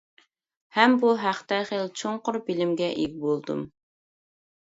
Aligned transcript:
ھەم 0.77 0.93
بۇ 1.01 1.09
ھەقتە 1.23 1.59
خېلى 1.71 1.91
چوڭقۇر 2.01 2.39
بىلىمگە 2.47 2.87
ئىگە 3.03 3.21
بولدۇم. 3.29 3.61